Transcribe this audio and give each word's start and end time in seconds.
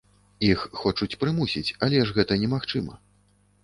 Іх 0.47 0.63
хочуць 0.79 1.09
прымусіць, 1.25 1.75
але 1.89 1.97
ж 2.05 2.19
гэта 2.19 2.43
немагчыма. 2.49 3.03